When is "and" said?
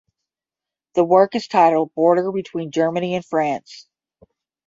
3.13-3.23